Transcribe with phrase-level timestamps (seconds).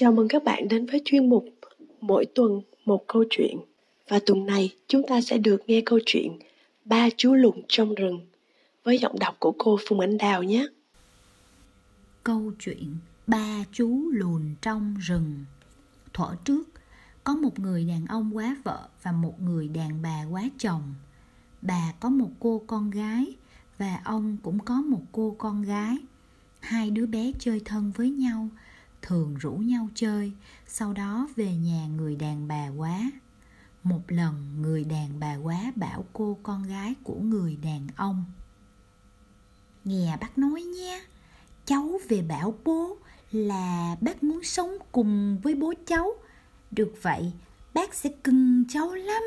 [0.00, 1.44] Chào mừng các bạn đến với chuyên mục
[2.00, 3.58] Mỗi tuần một câu chuyện.
[4.08, 6.38] Và tuần này chúng ta sẽ được nghe câu chuyện
[6.84, 8.20] Ba chú lùn trong rừng
[8.84, 10.66] với giọng đọc của cô Phùng Ánh Đào nhé.
[12.24, 15.44] Câu chuyện Ba chú lùn trong rừng
[16.12, 16.62] Thuở trước,
[17.24, 20.82] có một người đàn ông quá vợ và một người đàn bà quá chồng.
[21.62, 23.26] Bà có một cô con gái
[23.78, 25.96] và ông cũng có một cô con gái.
[26.60, 28.48] Hai đứa bé chơi thân với nhau,
[29.02, 30.32] thường rủ nhau chơi,
[30.66, 33.10] sau đó về nhà người đàn bà quá.
[33.82, 38.24] Một lần người đàn bà quá bảo cô con gái của người đàn ông
[39.84, 41.00] Nghe bác nói nha
[41.64, 42.96] Cháu về bảo bố
[43.32, 46.12] là bác muốn sống cùng với bố cháu.
[46.70, 47.32] Được vậy
[47.74, 49.22] bác sẽ cưng cháu lắm.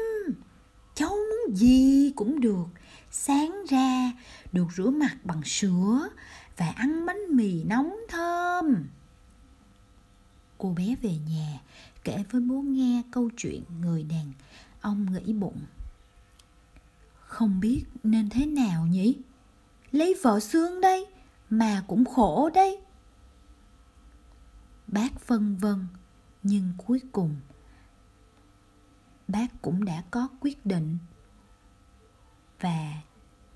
[0.96, 2.66] Cháu muốn gì cũng được.
[3.12, 4.12] Sáng ra
[4.52, 6.10] được rửa mặt bằng sữa
[6.58, 8.86] Và ăn bánh mì nóng thơm.
[10.62, 11.62] Cô bé về nhà,
[12.04, 14.32] kể với bố nghe câu chuyện người đàn
[14.82, 15.62] ông nghĩ bụng.
[17.20, 19.18] Không biết nên thế nào nhỉ?
[19.92, 21.06] Lấy vợ xương đây,
[21.50, 22.80] mà cũng khổ đây.
[24.88, 25.88] Bác vân vân,
[26.44, 27.36] Nhưng cuối cùng,
[29.28, 30.98] Bác cũng đã có quyết định.
[32.60, 33.02] Và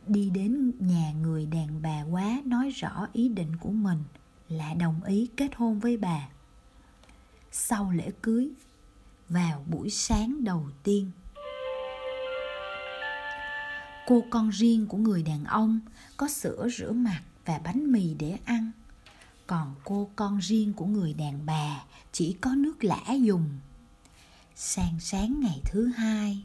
[0.08, 4.04] đi đến nhà người đàn bà quá nói rõ ý định của mình
[4.50, 6.30] là đồng ý kết hôn với bà
[7.58, 8.50] sau lễ cưới,
[9.30, 11.12] vào buổi sáng đầu tiên.
[14.08, 15.80] Cô con riêng của người đàn ông
[16.18, 18.72] có sữa rửa mặt và bánh mì để ăn.
[19.48, 23.50] Còn cô con riêng của người đàn bà chỉ có nước lã dùng.
[24.56, 26.44] Sang sáng ngày thứ hai,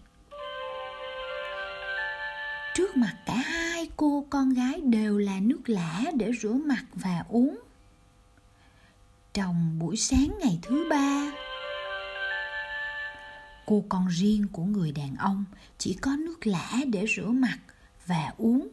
[2.75, 7.25] trước mặt cả hai cô con gái đều là nước lã để rửa mặt và
[7.29, 7.59] uống
[9.35, 11.33] trong buổi sáng ngày thứ ba.
[13.67, 15.45] Cô con riêng của người đàn ông
[15.79, 17.59] chỉ có nước lã để rửa mặt
[18.07, 18.69] và uống.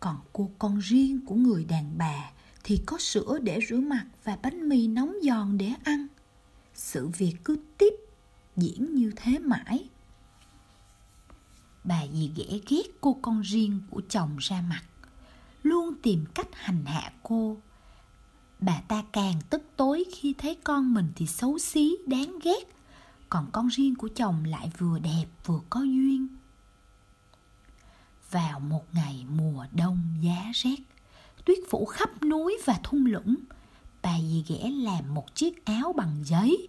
[0.00, 2.30] Còn cô con riêng của người đàn bà
[2.64, 6.06] thì có sữa để rửa mặt và bánh mì nóng giòn để ăn.
[6.74, 7.94] Sự việc cứ tiếp
[8.56, 9.88] diễn như thế mãi.
[11.84, 14.82] Bà dì ghẻ ghét cô con riêng của chồng ra mặt,
[15.62, 17.56] luôn tìm cách hành hạ cô
[18.64, 22.74] bà ta càng tức tối khi thấy con mình thì xấu xí, đáng ghét.
[23.28, 26.28] Còn con riêng của chồng lại vừa đẹp, vừa có duyên.
[28.30, 30.76] Vào một ngày mùa đông giá rét,
[31.44, 33.36] tuyết phủ khắp núi và thung lũng.
[34.02, 36.68] Bà dì ghẻ làm một chiếc áo bằng giấy,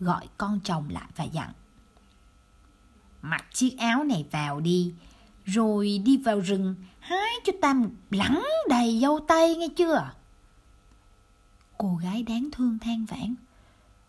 [0.00, 1.52] gọi con chồng lại và dặn,
[3.22, 4.94] mặc chiếc áo này vào đi,
[5.44, 10.10] rồi đi vào rừng, hái cho ta một lẵng đầy dâu tây nghe chưa?
[11.80, 13.34] Cô gái đáng thương than vãn.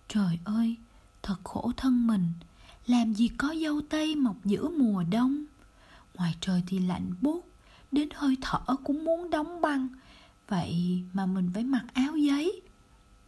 [0.07, 0.75] Trời ơi,
[1.23, 2.27] thật khổ thân mình,
[2.87, 5.43] làm gì có dâu tây mọc giữa mùa đông.
[6.13, 7.47] Ngoài trời thì lạnh buốt,
[7.91, 9.87] đến hơi thở cũng muốn đóng băng.
[10.47, 12.61] Vậy mà mình phải mặc áo giấy,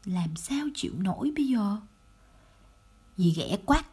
[0.05, 1.77] làm sao chịu nổi bây giờ?
[3.17, 3.83] Dì ghẻ quát.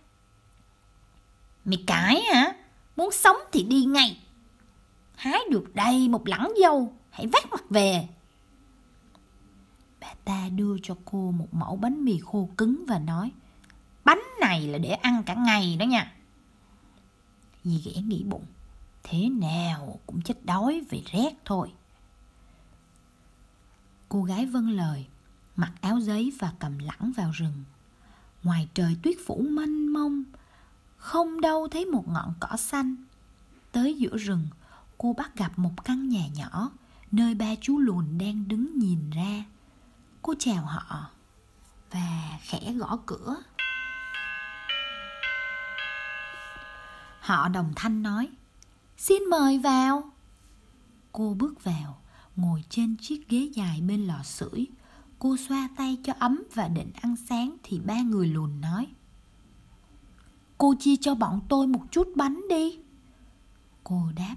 [1.65, 2.53] Mày cãi hả?
[2.97, 4.21] Muốn sống thì đi ngay.
[5.15, 8.09] Hái được đây một lẵng dâu, hãy vác mặt về
[10.25, 13.33] ta đưa cho cô một mẫu bánh mì khô cứng và nói,
[14.05, 16.13] bánh này là để ăn cả ngày đó nha.
[17.65, 18.47] Dì ghẻ nghĩ bụng,
[19.03, 21.73] thế nào cũng chết đói vì rét thôi.
[24.09, 25.07] Cô gái vâng lời,
[25.57, 27.65] mặc áo giấy và cầm lẳng vào rừng.
[28.43, 30.25] Ngoài trời tuyết phủ mênh mông,
[30.97, 32.97] không đâu thấy một ngọn cỏ xanh.
[33.73, 34.49] Tới giữa rừng,
[34.99, 36.71] cô bắt gặp một căn nhà nhỏ,
[37.13, 39.45] nơi ba chú lùn đang đứng nhìn ra
[40.23, 41.11] cô chào họ
[41.91, 43.37] và khẽ gõ cửa.
[47.21, 48.29] Họ đồng thanh nói,
[48.97, 50.13] xin mời vào.
[51.13, 52.01] Cô bước vào,
[52.37, 54.67] ngồi trên chiếc ghế dài bên lò sưởi.
[55.19, 58.87] Cô xoa tay cho ấm và định ăn sáng thì ba người lùn nói,
[60.59, 62.79] cô chia cho bọn tôi một chút bánh đi.
[63.85, 64.37] Cô đáp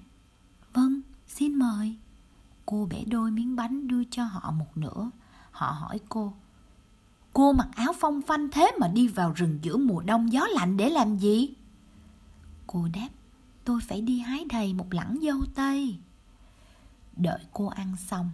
[0.74, 1.98] vâng xin mời.
[2.66, 5.10] Cô bẻ đôi miếng bánh đưa cho họ một nửa.
[5.54, 6.34] Họ hỏi cô
[7.34, 10.78] Cô mặc áo phong phanh thế mà đi vào rừng giữa mùa đông gió lạnh
[10.78, 11.50] để làm gì?
[12.68, 13.10] Cô đáp,
[13.66, 15.98] Tôi phải đi hái đầy một lẵng dâu tây.
[17.16, 18.32] Đợi cô ăn xong,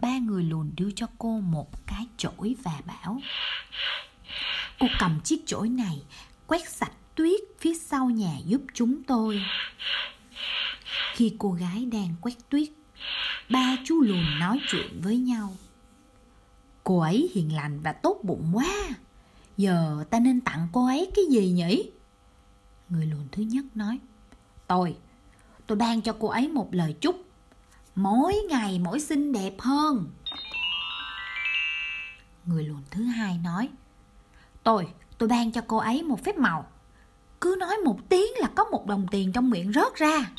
[0.00, 3.20] Ba người lùn đưa cho cô một cái chổi và bảo,
[4.80, 6.02] Cô cầm chiếc chổi này,
[6.46, 9.42] Quét sạch tuyết phía sau nhà giúp chúng tôi.
[11.14, 12.68] Khi cô gái đang quét tuyết,
[13.50, 15.56] Ba chú lùn nói chuyện với nhau.
[16.84, 18.88] Cô ấy hiền lành và tốt bụng quá.
[19.56, 21.90] Giờ ta nên tặng cô ấy cái gì nhỉ?
[22.88, 23.98] Người lùn thứ nhất nói
[24.66, 24.96] Tôi,
[25.66, 27.16] tôi ban cho cô ấy một lời chúc.
[27.94, 30.10] Mỗi ngày mỗi xinh đẹp hơn.
[32.44, 33.68] Người lùn thứ hai nói
[34.62, 34.88] Tôi,
[35.18, 36.66] tôi ban cho cô ấy một phép màu.
[37.40, 40.30] Cứ nói một tiếng là có một đồng tiền trong miệng rớt ra.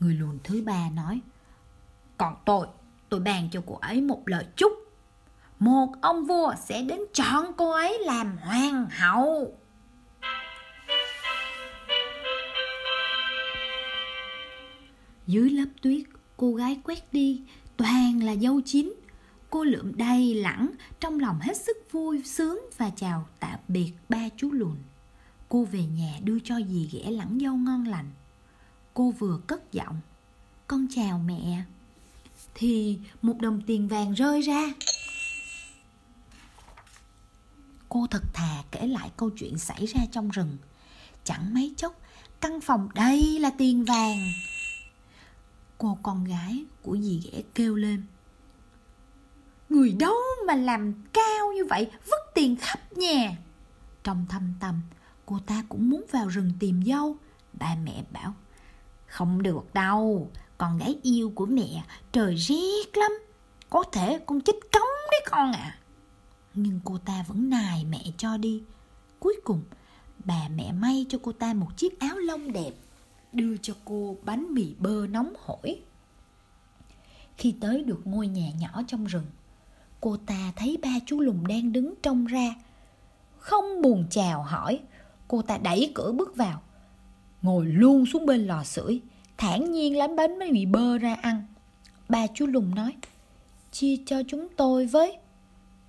[0.00, 1.20] Người lùn thứ ba nói
[2.18, 2.66] Còn tôi,
[3.12, 4.72] tôi bàn cho cô ấy một lời chúc
[5.58, 9.58] Một ông vua sẽ đến chọn cô ấy làm hoàng hậu
[15.26, 16.02] Dưới lớp tuyết,
[16.36, 17.42] cô gái quét đi,
[17.76, 18.94] toàn là dâu chín.
[19.50, 20.70] Cô lượm đầy lẳng,
[21.00, 24.76] trong lòng hết sức vui sướng và chào tạm biệt ba chú lùn.
[25.48, 28.10] Cô về nhà đưa cho dì ghẻ lẳng dâu ngon lành.
[28.94, 29.96] Cô vừa cất giọng,
[30.66, 31.64] con chào mẹ.
[32.54, 34.62] Thì một đồng tiền vàng rơi ra.
[37.88, 40.56] Cô thật thà kể lại câu chuyện xảy ra trong rừng.
[41.24, 42.00] Chẳng mấy chốc,
[42.40, 44.32] căn phòng đây là tiền vàng
[45.82, 48.02] cô con gái của dì ghẻ kêu lên
[49.68, 50.14] Người đâu
[50.46, 53.36] mà làm cao như vậy Vứt tiền khắp nhà
[54.04, 54.80] Trong thâm tâm
[55.26, 57.16] Cô ta cũng muốn vào rừng tìm dâu
[57.52, 58.34] Ba mẹ bảo
[59.06, 60.30] Không được đâu
[60.62, 63.12] con gái yêu của mẹ Trời rét lắm
[63.70, 65.78] Có thể con chết cống đấy con à
[66.54, 68.62] Nhưng cô ta vẫn nài mẹ cho đi
[69.20, 69.62] Cuối cùng
[70.24, 72.72] Bà mẹ may cho cô ta một chiếc áo lông đẹp
[73.32, 75.80] đưa cho cô bánh mì bơ nóng hổi.
[77.36, 79.26] Khi tới được ngôi nhà nhỏ trong rừng,
[80.00, 82.54] cô ta thấy ba chú lùn đang đứng trông ra.
[83.38, 84.80] Không buồn chào hỏi,
[85.28, 86.62] cô ta đẩy cửa bước vào,
[87.42, 89.00] ngồi luôn xuống bên lò sưởi,
[89.36, 91.46] thản nhiên lấy bánh bị bơ ra ăn.
[92.08, 92.94] Ba chú lùn nói,
[93.70, 95.18] chia cho chúng tôi với.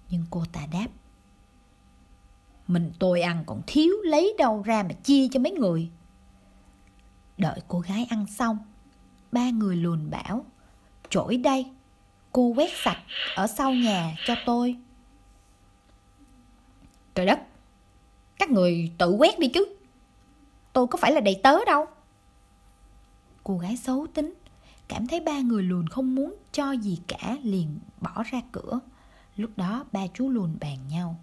[0.10, 0.88] Nhưng cô ta đáp,
[2.68, 5.90] mình tôi ăn còn thiếu lấy đâu ra mà chia cho mấy người.
[7.38, 8.58] Đợi cô gái ăn xong,
[9.32, 10.46] ba người lùn bảo,
[11.10, 11.66] trỗi đây,
[12.32, 13.00] cô quét sạch
[13.36, 14.76] ở sau nhà cho tôi.
[17.16, 17.40] Trời đất,
[18.40, 19.66] các người tự quét đi chứ.
[20.74, 21.86] Tôi có phải là đầy tớ đâu.
[23.44, 24.34] Cô gái xấu tính,
[24.88, 28.80] cảm thấy ba người lùn không muốn cho gì cả liền bỏ ra cửa.
[29.36, 31.20] Lúc đó ba chú lùn bàn nhau.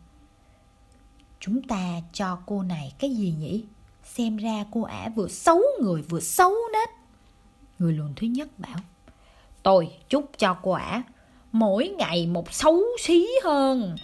[1.41, 3.65] Chúng ta cho cô này cái gì nhỉ?
[4.05, 6.89] Xem ra cô ả vừa xấu người vừa xấu nết
[7.79, 8.79] Người lùn thứ nhất bảo
[9.63, 11.03] Tôi chúc cho cô ả
[11.53, 13.97] Mỗi ngày một xấu xí hơn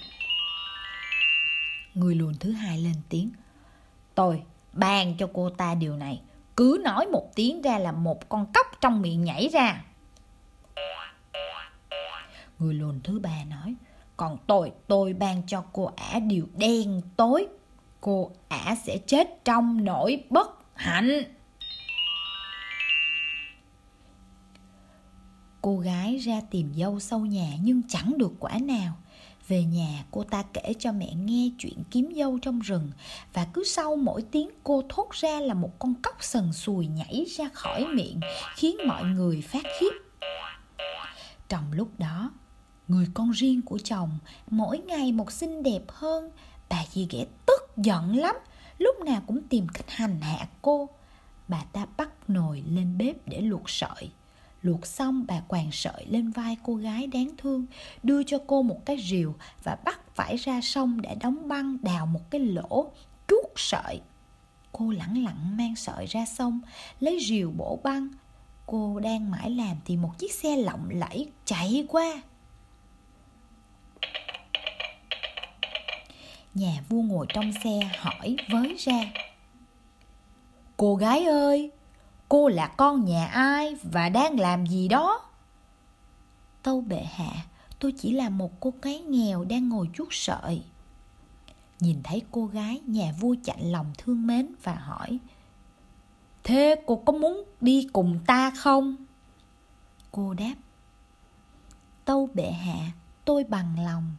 [1.95, 3.31] Người lùn thứ hai lên tiếng
[4.15, 4.43] Tôi
[4.73, 6.21] ban cho cô ta điều này
[6.57, 9.85] cứ nói một tiếng ra là một con cóc trong miệng nhảy ra.
[12.59, 13.75] Người lùn thứ ba nói
[14.17, 17.47] Còn tôi, tôi ban cho cô ả điều đen tối.
[18.01, 21.23] Cô ả sẽ chết trong nỗi bất hạnh.
[25.63, 28.97] Cô gái ra tìm dâu sâu nhà nhưng chẳng được quả nào
[29.49, 32.91] về nhà, cô ta kể cho mẹ nghe chuyện kiếm dâu trong rừng
[33.33, 37.25] và cứ sau mỗi tiếng cô thốt ra là một con cóc sần sùi nhảy
[37.37, 38.21] ra khỏi miệng,
[38.57, 39.91] khiến mọi người phát khiếp.
[41.49, 42.31] Trong lúc đó,
[42.89, 44.19] người con riêng của chồng,
[44.51, 46.31] mỗi ngày một xinh đẹp hơn.
[46.69, 48.37] Bà dì ghẻ tức giận lắm,
[48.79, 50.89] lúc nào cũng tìm cách hành hạ cô.
[51.49, 54.11] Bà ta bắt nồi lên bếp để luộc sợi
[54.67, 57.67] luộc xong bà quàng sợi lên vai cô gái đáng thương
[58.03, 62.07] đưa cho cô một cái rìu và bắt phải ra sông để đóng băng đào
[62.07, 62.91] một cái lỗ
[63.29, 64.01] trút sợi.
[64.73, 66.61] Cô lẳng lặng mang sợi ra sông
[67.01, 68.09] lấy rìu bổ băng.
[68.67, 72.23] Cô đang mãi làm thì một chiếc xe lộng lẫy chạy qua.
[76.55, 79.13] Nhà vua ngồi trong xe hỏi với ra
[80.77, 81.71] Cô gái ơi,
[82.29, 85.21] cô là con nhà ai và đang làm gì đó?
[86.63, 87.33] Tâu bệ hạ,
[87.79, 90.63] tôi chỉ là một cô gái nghèo đang ngồi chuốt sợi.
[91.81, 95.19] Nhìn thấy cô gái, nhà vua chạnh lòng thương mến và hỏi
[96.45, 98.97] Thế cô có muốn đi cùng ta không?
[100.11, 100.55] Cô đáp
[102.05, 102.93] Tâu bệ hạ,
[103.25, 104.15] tôi bằng lòng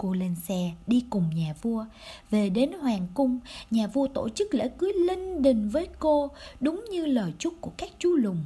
[0.00, 1.84] cô lên xe, đi cùng nhà vua.
[2.30, 3.38] Về đến hoàng cung,
[3.70, 6.30] nhà vua tổ chức lễ cưới linh đình với cô,
[6.60, 8.44] đúng như lời chúc của các chú lùng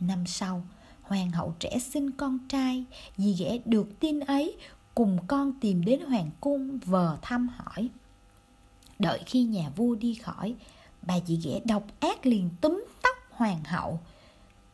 [0.00, 0.62] năm sau,
[1.02, 2.84] hoàng hậu trẻ sinh con trai,
[3.16, 4.56] dì ghẻ được tin ấy,
[4.94, 7.88] cùng con tìm đến hoàng cung vờ thăm hỏi.
[8.98, 10.54] Đợi khi nhà vua đi khỏi,
[11.02, 14.00] bà dì ghẻ độc ác liền túm tóc hoàng hậu.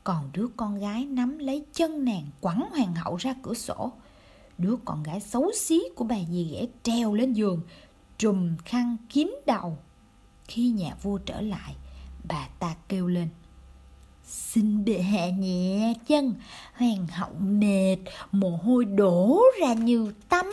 [0.04, 3.92] Còn đứa con gái nắm lấy chân nàng quẳng hoàng hậu ra cửa sổ.
[4.58, 7.60] Đứa con gái xấu xí của bà dì ghẻ treo lên giường,
[8.18, 9.78] trùm khăn kín đầu.
[10.48, 11.76] Khi nhà vua trở lại,
[12.24, 13.28] bà ta kêu lên.
[14.24, 16.34] Xin bệ hạ nhẹ chân,
[16.74, 17.96] hoàng hậu mệt,
[18.32, 20.50] mồ hôi đổ ra như tắm.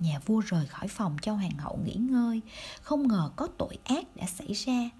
[0.00, 2.40] Nhà vua rời khỏi phòng cho hoàng hậu nghỉ ngơi,
[2.82, 4.90] không ngờ có tội ác đã xảy ra.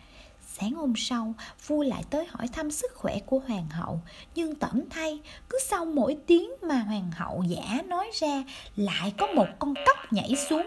[0.61, 1.35] Sáng hôm sau,
[1.67, 4.01] vua lại tới hỏi thăm sức khỏe của hoàng hậu,
[4.35, 8.45] nhưng tẩm thay, cứ sau mỗi tiếng mà hoàng hậu giả nói ra,
[8.77, 10.67] lại có một con cóc nhảy xuống.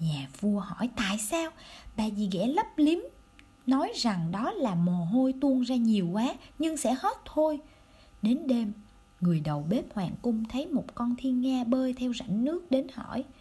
[0.00, 1.50] Nhà vua hỏi tại sao,
[1.96, 2.98] bà dì ghẻ lấp liếm,
[3.66, 7.58] nói rằng đó là mồ hôi tuôn ra nhiều quá, nhưng sẽ hết thôi.
[8.22, 8.72] Đến đêm,
[9.20, 12.86] người đầu bếp hoàng cung thấy một con thiên nga bơi theo rãnh nước đến
[12.94, 13.24] hỏi–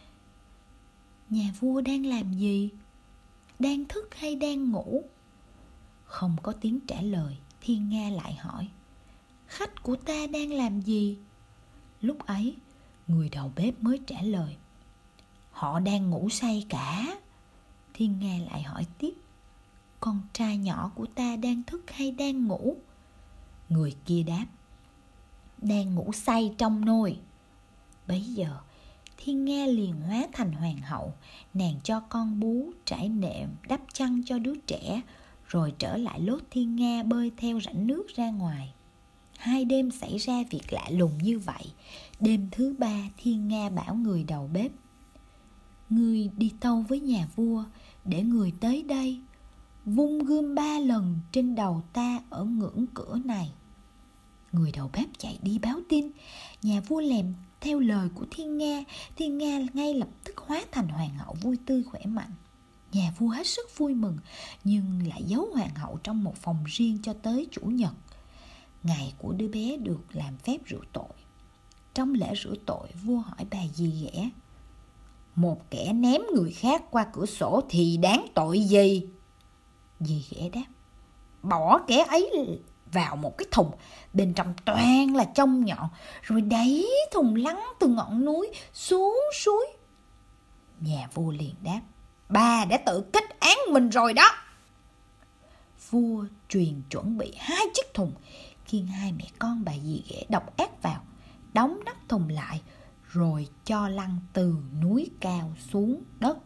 [1.29, 2.69] nhà vua đang làm gì
[3.59, 5.03] đang thức hay đang ngủ
[6.09, 8.67] không có tiếng trả lời thiên nga lại hỏi
[9.47, 11.17] khách của ta đang làm gì?
[12.01, 12.55] Lúc ấy
[13.07, 14.55] người đầu bếp mới trả lời
[15.51, 17.17] họ đang ngủ say cả.
[17.93, 19.13] Thiên nga lại hỏi tiếp
[19.99, 22.77] con trai nhỏ của ta đang thức hay đang ngủ?
[23.69, 24.45] Người kia đáp
[25.57, 27.19] đang ngủ say trong nôi
[28.07, 28.59] bấy giờ
[29.17, 31.13] Thiên Nga liền hóa thành hoàng hậu,
[31.53, 35.01] nàng cho con bú, trải nệm, đắp chăn cho đứa trẻ,
[35.49, 38.73] rồi trở lại lốt Thiên Nga bơi theo rãnh nước ra ngoài.
[39.37, 41.65] Hai đêm xảy ra việc lạ lùng như vậy.
[42.19, 44.71] Đêm thứ ba, Thiên Nga bảo người đầu bếp.
[45.89, 47.63] Người đi tâu với nhà vua,
[48.05, 49.19] để người tới đây,
[49.85, 53.51] vung gươm ba lần trên đầu ta ở ngưỡng cửa này.
[54.51, 56.11] Người đầu bếp chạy đi báo tin,
[56.61, 58.83] nhà vua lèm theo lời của Thiên Nga,
[59.15, 62.31] Thiên Nga ngay lập tức hóa thành hoàng hậu vui tươi khỏe mạnh.
[62.91, 64.17] Nhà vua hết sức vui mừng,
[64.63, 67.93] nhưng lại giấu hoàng hậu trong một phòng riêng cho tới chủ nhật.
[68.83, 71.13] Ngày của đứa bé được làm phép rửa tội.
[71.93, 74.29] Trong lễ rửa tội, vua hỏi bà gì ghẻ.
[75.35, 79.07] Một kẻ ném người khác qua cửa sổ thì đáng tội gì?
[79.99, 80.65] Dì ghẻ đáp.
[81.43, 82.31] Bỏ kẻ ấy
[82.91, 83.71] vào một cái thùng
[84.13, 85.89] bên trong toàn là trong nhọn
[86.21, 89.65] rồi đẩy thùng lắng từ ngọn núi xuống suối
[90.79, 91.81] nhà vua liền đáp
[92.29, 94.31] bà đã tự kết án mình rồi đó
[95.89, 98.13] vua truyền chuẩn bị hai chiếc thùng
[98.65, 101.03] khiêng hai mẹ con bà dì ghẻ độc ác vào,
[101.53, 102.61] đóng nắp thùng lại,
[103.07, 106.37] rồi cho lăn từ núi cao xuống đất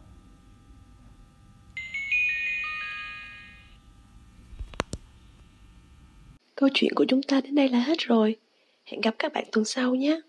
[6.54, 8.36] Câu chuyện của chúng ta đến đây là hết rồi.
[8.84, 10.20] Hẹn gặp các bạn tuần sau nhé.